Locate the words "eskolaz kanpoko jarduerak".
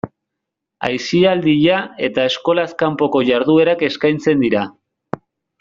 2.31-3.85